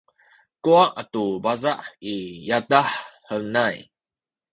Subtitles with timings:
[0.63, 1.73] kuwa’ atu paza’
[2.13, 2.15] i
[2.49, 2.89] yadah
[3.29, 3.77] henay